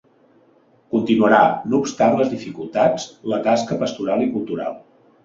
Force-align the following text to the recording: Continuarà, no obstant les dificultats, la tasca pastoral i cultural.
Continuarà, 0.93 1.41
no 1.73 1.81
obstant 1.87 2.17
les 2.21 2.31
dificultats, 2.31 3.05
la 3.33 3.39
tasca 3.49 3.79
pastoral 3.83 4.25
i 4.27 4.31
cultural. 4.39 4.81